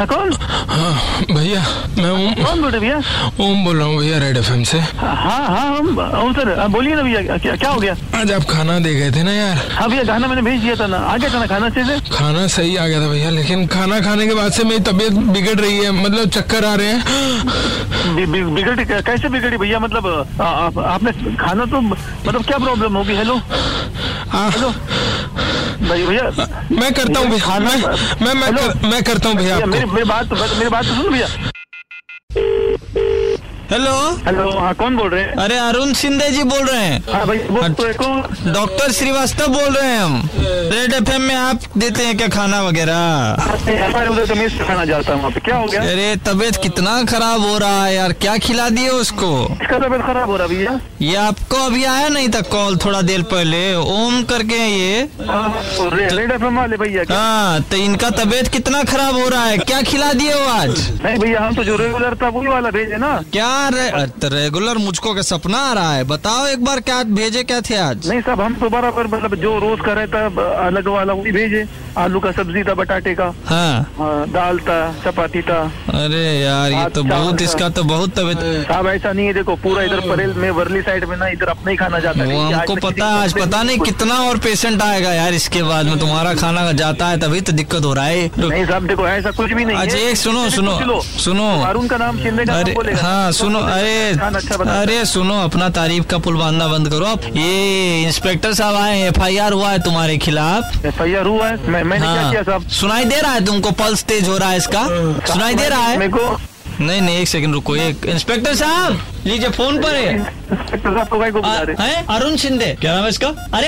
हाँ, 0.00 0.06
कौन 0.08 0.32
हाँ 0.32 1.24
भैया 1.36 1.60
मैं 1.98 2.10
ओम 2.10 2.34
कौन 2.44 2.60
बोल 2.62 2.70
रहे 2.70 2.80
भैया? 2.80 2.96
ओम 3.44 3.64
बोल 3.64 3.76
रहा 3.78 3.86
हूँ 3.86 3.98
भैया 3.98 4.18
रेड 4.18 4.36
एफएम 4.36 4.62
से। 4.70 4.78
हाँ 4.80 5.46
हाँ 5.46 6.32
सर 6.36 6.66
बोलिए 6.72 6.94
ना 6.94 7.02
भैया 7.02 7.36
क्या 7.38 7.56
क्या 7.56 7.70
हो 7.70 7.80
गया? 7.80 7.94
आज 8.20 8.32
आप 8.32 8.44
खाना 8.50 8.78
दे 8.80 8.94
गए 8.94 9.10
थे 9.12 9.22
ना 9.22 9.32
यार। 9.32 9.56
हाँ 9.76 9.88
भैया 9.90 10.02
गाना 10.10 10.26
मैंने 10.26 10.42
भेज 10.42 10.60
दिया 10.62 10.74
था 10.80 10.86
ना। 10.86 10.96
आ 10.96 11.16
गया 11.16 11.30
था 11.34 11.38
ना 11.38 11.46
खाना 11.46 11.66
अच्छे 11.66 11.84
से? 11.84 11.98
खाना 12.16 12.46
सही 12.56 12.76
आ 12.76 12.86
गया 12.86 13.00
था 13.02 13.08
भैया 13.08 13.30
लेकिन 13.30 13.66
खाना 13.74 14.00
खाने 14.00 14.26
के 14.26 14.34
बाद 14.34 14.52
से 14.52 14.64
मेरी 14.64 14.80
तबीयत 14.90 15.12
बिगड़ 15.36 15.58
रही 15.60 15.76
है 15.78 15.90
मतलब 16.02 16.28
चक्कर 16.38 16.64
आ 16.64 16.74
रहे 16.80 16.92
हैं। 16.92 18.16
बि- 18.16 18.28
बि- 18.28 19.02
कैसे 19.06 19.28
बिगड़ी 19.28 19.56
भैया? 19.56 19.78
मतलब 19.80 20.06
आ, 20.40 20.44
आप, 20.44 20.78
आपने 20.78 21.12
खाना 21.36 21.64
तो 21.74 21.80
मतलब 21.80 22.44
क्या 22.46 22.58
प्रॉब्लम 22.58 22.96
होगी? 22.96 23.14
हेलो 23.16 23.40
आ, 24.34 24.48
हेलो 24.48 24.72
भैया 25.80 26.24
मैं 26.72 26.92
करता 26.94 27.20
हूँ 27.20 27.28
मैं 27.28 27.76
मैं 28.22 28.34
मैं, 28.34 28.54
कर, 28.56 28.88
मैं 28.88 29.02
करता 29.02 29.28
हूँ 29.28 29.36
भैया 29.36 29.66
मेरी 29.66 29.84
मेरी 29.84 30.04
बात 30.04 30.32
मेरी 30.32 30.68
बात 30.68 30.84
तो 30.84 30.94
सुन 30.94 31.12
भैया। 31.12 31.28
हेलो 33.70 33.90
हेलो 34.26 34.48
हाँ 34.50 34.72
कौन 34.74 34.96
बोल 34.96 35.08
रहे 35.10 35.22
हैं? 35.22 35.34
अरे 35.38 35.56
अरुण 35.58 35.92
सिंधे 35.94 36.28
जी 36.30 36.42
बोल 36.44 36.64
रहे 36.66 36.84
हैं। 36.84 37.02
हाँ 37.12 37.26
भाई 37.26 37.38
तो 37.38 38.52
डॉक्टर 38.52 38.92
श्रीवास्तव 38.92 39.46
बोल 39.48 39.74
रहे 39.74 39.90
हैं 39.90 40.00
हम। 40.00 40.30
रेड 40.38 40.92
एफएम 40.92 41.22
में 41.22 41.34
आप 41.34 41.60
देते 41.78 42.04
हैं 42.04 42.16
क्या 42.16 42.28
खाना 42.28 42.62
वगैरह? 42.62 43.36
तो 43.38 44.64
खाना 44.64 44.84
जाता 44.84 45.14
हूँ 45.14 45.32
क्या 45.34 45.56
हो 45.56 45.66
गया? 45.66 45.82
अरे 45.82 46.16
तबीयत 46.26 46.56
कितना 46.62 47.02
खराब 47.04 47.40
हो 47.40 47.58
रहा 47.58 47.84
है 47.84 47.94
यार 47.94 48.12
क्या 48.24 48.36
खिला 48.46 48.68
दिए 48.70 48.88
उसको? 48.88 49.30
इसका 49.52 49.78
तबीयत 49.78 50.02
खराब 50.06 50.30
हो 50.30 50.36
रहा 50.36 50.46
है 50.46 50.54
भैया। 50.54 50.78
ये 51.02 51.14
आपको 51.16 51.64
अभी 51.66 51.84
आया 51.84 52.08
नहीं 52.08 52.28
था 52.28 52.40
कॉल 52.50 52.76
थोड़ा 52.84 53.02
देर 53.02 53.22
पहले? 53.34 53.62
ओम 53.74 54.22
करके 54.32 54.56
हैं 54.56 54.68
ये। 54.70 55.08
रेड 56.16 56.32
एफ़ 56.32 56.44
वाले 56.58 56.76
भैया 56.76 57.04
हाँ 57.10 57.62
तो 57.70 57.76
इनका 57.76 58.10
तबीयत 58.18 58.48
कितना 58.48 58.82
खराब 58.92 59.14
हो 59.14 59.28
रहा 59.28 59.44
है? 59.44 59.58
क्या 59.60 59.80
खिला 59.92 60.12
दिए 60.12 60.32
हो 60.32 60.44
आज? 60.50 60.90
नहीं 61.04 61.18
भैया 61.18 61.46
हम 61.46 61.54
तो 61.54 61.64
जो 61.64 61.76
रेगुलर 61.76 62.18
था 62.22 62.28
वही 62.28 62.48
वाला 62.48 62.70
भेजे 62.70 62.96
ना। 62.96 63.16
क्या 63.32 63.48
रे, 63.68 64.06
तो 64.06 64.28
रेगुलर 64.28 64.78
मुझको 64.78 65.14
का 65.14 65.22
सपना 65.24 65.58
आ 65.60 65.72
रहा 65.72 65.92
है। 65.92 66.04
बताओ 66.06 66.46
एक 66.46 66.64
बार 66.64 66.80
क्या 66.80 67.02
भेजे 67.12 67.42
क्या 67.44 67.60
थे 67.60 67.76
आज? 67.78 68.08
नहीं 68.08 68.20
साहब 68.20 68.40
हम 68.40 68.54
तो 68.54 68.68
बराबर 68.70 69.06
मतलब 69.06 69.34
जो 69.40 69.58
रोज 69.58 69.80
का 69.86 69.92
रहता 69.92 70.18
है 70.18 70.66
अलग 70.66 70.88
वाला 70.88 71.12
वही 71.12 71.32
भेजे। 71.32 71.64
आलू 71.98 72.20
का 72.20 72.30
सब्ज़ी 72.32 72.62
था 72.64 72.74
बटाटे 72.74 73.14
का। 73.14 73.24
हाँ। 73.46 73.92
हाँ, 73.98 74.26
दाल 74.30 74.58
था 74.60 74.78
चपाती 75.04 75.42
था। 75.42 75.60
अरे 75.94 76.24
यार 76.40 76.72
ये 76.72 76.88
तो 76.90 77.02
बहुत। 77.04 77.42
इसका 77.42 77.68
तो 77.68 77.82
बहुत 77.84 78.10
तबीयत 78.18 78.66
साहब 78.68 78.86
ऐसा 78.86 79.12
नहीं 79.12 79.26
है 79.26 79.32
देखो 79.34 79.56
पूरा 79.58 79.82
इधर 79.82 80.00
परेल 80.00 80.34
में 80.34 80.50
वर्ली 80.52 80.82
साइड 80.82 81.04
में 81.04 81.16
ना 81.16 81.28
इधर 81.28 81.48
अपना 81.48 81.70
ही 81.70 81.76
खाना 81.76 81.98
जाता 81.98 82.24
है। 82.24 82.36
हमको 82.46 82.74
पता 82.78 83.06
है 83.06 83.22
आज 83.22 83.32
पता 83.34 83.62
नहीं 83.62 83.78
कितना 83.80 84.14
और 84.28 84.38
पेशेंट 84.38 84.82
आएगा 84.82 85.12
यार 85.12 85.34
इसके 85.34 85.62
बाद 85.62 85.86
में। 85.86 85.98
तुम्हारा 86.00 86.34
खाना 86.34 86.70
जाता 86.74 87.06
है 87.06 87.18
तभी 87.20 87.40
तो 87.40 87.52
दिक्कत 87.52 87.84
हो 87.84 87.92
रहा 87.94 88.04
है। 88.04 88.30
नहीं 88.38 88.64
साहब 88.66 88.86
देखो 88.86 89.06
ऐसा 89.08 89.30
कुछ 89.32 89.52
भी 89.52 89.64
नहीं 89.64 89.76
अच्छा 89.76 89.98
एक 89.98 90.16
सुनो 90.16 90.48
सुनो 90.50 91.00
सुनो। 91.18 91.48
अरुण 91.64 91.86
का 91.86 91.96
नाम 91.96 92.18
शिंदे 92.18 92.44
का 92.44 92.54
अरे 92.54 92.94
हाँ 92.94 93.30
सुनो 93.32 93.49
अरे 93.58 94.16
खाना 94.16 94.38
अच्छा 94.38 94.54
है। 94.54 94.80
अरे 94.82 95.04
सुनो 95.04 95.40
अपना 95.44 95.68
तारीफ़ 95.68 96.04
का 96.06 96.18
पुल 96.18 96.36
बांधना 96.36 96.68
बंद 96.68 96.88
करो। 96.88 97.06
आप 97.06 97.24
ये 97.36 98.02
इंस्पेक्टर 98.02 98.54
साहब 98.54 98.74
आए 98.74 99.00
एफ़ 99.02 99.20
आई 99.20 99.36
आर 99.38 99.52
हुआ 99.52 99.70
है 99.70 99.78
तुम्हारे 99.82 100.18
खिलाफ। 100.18 100.84
एफ़ 100.86 101.02
आई 101.02 101.14
आर 101.14 101.26
हुआ 101.26 101.48
है? 101.48 101.56
मैं 101.68 101.82
मैंने 101.84 102.06
क्या 102.06 102.30
किया 102.30 102.40
हाँ 102.40 102.44
साहब? 102.44 102.68
सुनाई 102.70 103.04
दे 103.04 103.20
रहा 103.20 103.32
है 103.32 103.44
तुमको 103.44 103.70
पल्स 103.70 104.04
तेज 104.04 104.28
हो 104.28 104.38
रहा 104.38 104.50
है 104.50 104.56
इसका? 104.56 104.86
सुनाई 105.32 105.54
दे 105.54 105.68
रहा 105.68 105.86
है? 105.86 105.98
मेरे 105.98 106.12
को 106.12 106.36
नहीं 106.80 107.00
नहीं 107.00 107.16
एक 107.18 107.28
सेकंड 107.28 107.54
रुको 107.54 107.74
एक 107.76 108.04
इंस्पेक्टर 108.08 108.54
साहब 108.56 109.00
लीजिए 109.26 109.48
फ़ोन 109.50 109.80
पर 109.80 109.94
है। 109.94 110.14
इंस्पेक्टर 110.14 110.94
साहब 110.94 111.08
को 111.08 111.18
काय 111.18 111.30
को 111.30 111.40
बुला 111.40 111.60
रहे 111.60 111.86
है? 111.86 112.04
अरुण 112.10 112.36
शिंदे। 112.36 112.66
क्या 112.80 112.94
नाम 112.94 113.02
है 113.04 113.08
इसका? 113.08 113.28
अरे 113.54 113.66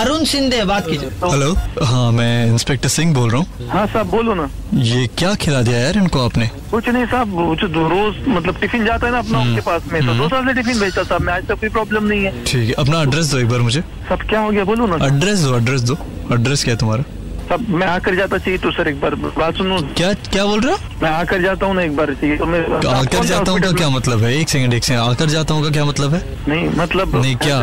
अरुण 0.00 0.24
शिंदे 0.24 0.62
बात 0.64 0.88
कीजिए। 0.88 1.08
हेलो 1.24 1.52
हाँ 1.84 2.10
मैं 2.12 2.46
इंस्पेक्टर 2.46 2.88
सिंह 2.88 3.14
बोल 3.14 3.30
रहा 3.30 3.40
हूँ। 3.40 3.68
हाँ 3.68 3.86
साहब 3.86 4.10
बोलो 4.10 4.34
ना। 4.34 4.48
ये 4.74 5.06
क्या 5.18 5.34
खिला 5.34 5.62
दिया 5.62 5.78
यार 5.78 5.96
इनको 5.98 6.24
आपने? 6.24 6.50
कुछ 6.70 6.88
नहीं 6.88 7.06
साहब 7.06 7.32
वो 7.34 7.54
जो 7.56 7.68
दो 7.68 7.86
रोज 7.88 8.16
मतलब 8.28 8.60
टिफ़िन 8.60 8.84
जाता 8.86 9.06
है 9.06 9.12
ना 9.12 9.18
अपना 9.18 9.38
उनके 9.38 9.60
पास 9.60 9.86
में 9.92 10.06
तो 10.06 10.14
दो 10.14 10.28
साल 10.28 10.46
से 10.46 10.54
टिफ़िन 10.54 10.80
भेजता 10.80 11.02
साहब 11.02 11.22
मैं 11.22 11.32
आज 11.34 11.46
तक 11.48 11.60
कोई 11.60 11.68
प्रॉब्लम 11.68 12.04
नहीं 12.04 12.24
है। 12.24 12.44
ठीक 12.44 12.68
है 12.68 12.74
अपना 12.84 13.02
एड्रेस 13.02 13.32
दो 13.32 13.38
एक 13.38 13.48
बार 13.48 13.60
मुझे। 13.60 13.80
सब 14.08 14.28
क्या 14.28 14.40
हो 14.40 14.50
गया 14.50 14.64
बोलो 14.64 14.86
ना। 14.86 15.06
एड्रेस 15.06 15.38
दो 15.40 15.56
एड्रेस 15.56 15.80
दो। 15.82 15.98
एड्रेस 16.32 16.64
क्या 16.64 16.74
है 16.74 16.78
तुम्हारा? 16.80 17.04
सब 17.50 17.64
मैं 17.68 17.86
आकर 17.86 18.14
जाता 18.14 18.38
चाहिए 18.38 18.58
तो 18.58 18.70
सर 18.72 18.88
एक 18.88 19.00
बार 19.00 19.14
बात 19.14 19.56
सुनो। 19.56 19.78
क्या 19.96 20.12
क्या 20.26 20.44
बोल 20.46 20.60
रहे 20.60 20.72
हो? 20.72 20.78
मैं 21.02 21.10
आकर 21.10 21.40
जाता 21.42 21.66
हूँ 21.66 21.74
ना 21.74 21.82
एक 21.82 21.96
बार 21.96 22.12
चाहिए 22.14 22.36
तो 22.36 22.46
मैं 22.46 22.60
आकर 22.88 23.24
जाता 23.26 23.50
हूँ 23.52 23.60
का 23.60 23.70
क्या 23.72 23.88
मतलब 23.90 24.22
है? 24.24 24.32
एक 24.40 24.48
सेकंड 24.48 24.74
एक 24.74 24.84
सेकंड 24.84 25.00
आकर 25.02 25.28
जाता 25.28 25.54
हूँ 25.54 25.62
का 25.64 25.70
क्या 25.70 25.84
मतलब 25.84 26.14
है? 26.14 26.20
नहीं 26.48 26.68
मतलब 26.76 27.16
नहीं 27.16 27.34
क्या? 27.36 27.58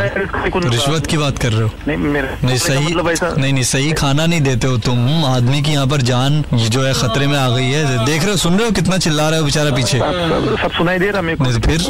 रिश्वत 0.65 1.05
की 1.05 1.17
बात 1.17 1.37
कर 1.39 1.51
रहे 1.51 1.63
हो? 1.63 1.69
नहीं 1.87 1.97
मेरा 1.97 2.37
नहीं 2.43 2.57
सही 2.57 2.95
मतलब 2.95 3.37
नहीं 3.39 3.53
नहीं 3.53 3.63
सही 3.63 3.91
खाना 3.93 4.25
नहीं 4.25 4.41
देते 4.41 4.67
हो 4.67 4.77
तुम। 4.87 5.25
आदमी 5.25 5.61
की 5.61 5.71
यहाँ 5.71 5.87
पर 5.87 6.01
जान 6.01 6.43
जो 6.53 6.83
है 6.83 6.93
खतरे 6.93 7.27
में 7.27 7.37
आ 7.37 7.47
गई 7.49 7.69
है। 7.69 8.05
देख 8.05 8.21
रहे 8.21 8.31
हो 8.31 8.37
सुन 8.37 8.57
रहे 8.57 8.65
हो 8.65 8.71
कितना 8.71 8.97
चिल्ला 8.97 9.29
रहा 9.29 9.39
है 9.39 9.45
बेचारा 9.45 9.71
पीछे? 9.75 9.99
सब, 9.99 10.11
सब, 10.47 10.57
सब 10.63 10.71
सुनाई 10.77 10.99
दे 10.99 11.11
रहा 11.11 11.21
मेरे 11.21 11.37
को। 11.37 11.59
फिर 11.67 11.81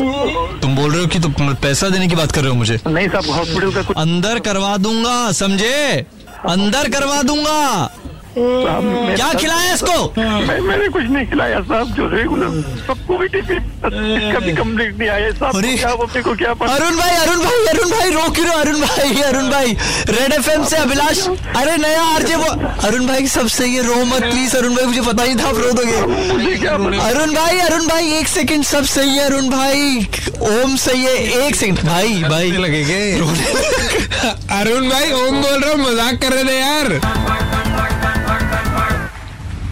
तुम 0.62 0.75
बोल 0.75 0.91
रहे 0.91 1.02
हो 1.02 1.08
कि 1.08 1.19
तुम 1.19 1.53
पैसा 1.64 1.90
देने 1.90 2.08
की 2.08 2.16
बात 2.16 2.31
कर 2.31 2.41
रहे 2.41 2.50
हो 2.50 2.56
मुझे? 2.56 2.79
नहीं 2.88 3.08
साहब 3.08 3.29
हॉस्पिटल 3.29 3.72
का 3.74 4.00
अंदर 4.02 4.40
करवा 4.47 4.75
दूँगा 4.78 5.31
समझे? 5.31 6.06
अंदर 6.46 6.90
करवा 6.90 7.22
दूँगा। 7.24 7.90
साहब, 8.36 9.16
क्या 9.16 9.32
खिलाया 9.34 9.74
इसको? 9.74 9.98
मैं, 10.18 10.60
मैंने 10.62 10.88
कुछ 10.96 11.04
नहीं 11.04 11.26
खिलाया 11.28 11.60
साहब 11.70 11.94
जो 11.96 12.08
रेगुलर 12.10 12.62
सबको 12.88 13.18
भी 13.18 13.28
टिफ़िन 13.36 13.58
इसका 13.58 14.40
भी 14.40 14.52
कंप्लीट 14.56 14.98
नहीं 15.00 15.10
आया 15.10 15.32
साहब 15.40 15.56
अरे। 15.58 15.74
क्या 15.78 15.90
अपने 15.90 16.22
को 16.22 16.34
क्या 16.42 16.54
पता? 16.54 16.74
अरुण 16.74 16.98
भाई 16.98 17.16
अरुण 17.18 17.40
भाई 17.44 17.66
अरुण 17.74 17.90
भाई 17.92 18.10
रोक 18.12 18.36
क्यों 18.36 18.52
अरुण 18.54 18.80
भाई 18.82 19.22
अरुण 19.22 19.50
भाई। 19.52 19.76
रेड 20.10 20.34
एफएम 20.34 20.64
से 20.66 20.78
अभिलाष 20.78 21.26
अरे 21.28 21.78
नया 21.78 22.04
आरजे 22.16 22.36
वो 22.36 22.50
अरुण 22.88 23.08
भाई 23.08 23.28
सब 23.28 23.48
सही 23.58 23.76
है 23.76 23.86
रो 23.88 24.04
मत 24.06 24.24
प्लीज़ 24.24 24.56
अरुण 24.58 24.76
भाई 24.76 24.86
मुझे 24.86 25.02
पता 25.12 25.24
ही 25.24 25.36
था 25.36 25.48
आप 25.50 25.58
रो 25.58 25.72
दोगे। 25.80 26.98
अरुण 27.00 27.34
भाई 27.36 27.59
अरुण 27.59 27.88
भाई 27.88 28.14
एक 28.20 28.28
सेकंड 28.28 28.64
सब 28.66 28.86
सही 28.96 29.18
है 29.18 29.26
अरुण 29.26 29.50
भाई। 29.50 30.08
ओम 30.52 30.76
सही 30.78 31.04
है 31.04 31.46
एक 31.48 31.56
सेकंड। 31.56 31.80
भाई 31.88 32.24
भाई। 32.30 32.52
लगेंगे। 32.58 33.02
अरुण 34.59 34.90
भाई 34.90 35.12
ओम 35.14 35.42
बोल 35.42 35.59
रहा 35.64 35.72
हूँ 35.72 35.80
मज़ाक 35.82 36.22
कर 36.22 36.34
रहे 36.34 36.44
थे 36.44 36.59
यार। 36.59 37.66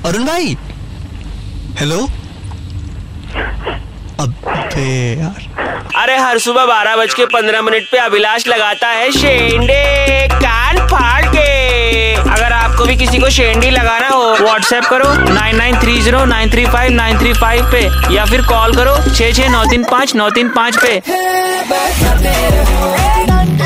अरुण 0.06 0.26
भाई? 0.26 0.56
हेलो 1.80 2.00
अबे 4.20 4.90
यार। 5.20 5.46
अरे 6.02 6.18
हर 6.18 6.38
सुबह 6.40 6.66
बारह 6.66 6.96
बज 6.96 7.14
के 7.14 7.26
पंद्रह 7.26 7.62
मिनट 7.62 7.84
पे 7.92 7.98
अभिलाष 7.98 8.48
लगाता 8.48 8.88
है 8.88 9.12
शेंडे 9.12 10.28
कान 10.34 10.78
फाड़ 10.88 11.26
के। 11.26 12.14
अगर 12.16 12.54
आपको 12.54 12.86
भी 12.86 12.96
किसी 12.98 13.20
को 13.20 13.30
शेंडी 13.30 13.70
लगाना 13.70 14.08
हो 14.08 14.36
व्हाट्सएप 14.42 14.84
करो 14.90 15.14
nine 15.34 15.56
nine 15.58 15.80
three 15.82 16.02
zero 16.02 16.24
nine 16.26 16.50
three 16.52 16.66
five 16.66 16.92
nine 16.92 17.18
three 17.20 17.34
five 17.34 17.72
पे 17.72 17.82
या 18.16 18.26
फिर 18.26 18.42
कॉल 18.52 18.76
करो 18.76 18.96
छः 19.14 19.32
छः 19.32 19.50
नौ 19.50 19.64
तीन 19.70 19.84
पाँच 19.92 20.16
नौ 20.16 20.30
तीन 20.38 20.50
पाँच 20.58 20.78
पे। 20.84 21.00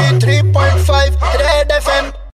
93.5 0.10 1.14
Red 1.42 1.70
FM 1.82 2.19